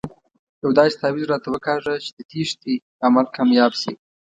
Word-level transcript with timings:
یو 0.63 0.71
داسې 0.77 0.95
تاویز 1.01 1.25
راته 1.31 1.47
وکاږه 1.51 1.93
چې 2.03 2.11
د 2.17 2.19
تېښتې 2.29 2.73
عمل 3.05 3.25
کامیاب 3.35 3.71
شي. 3.81 3.93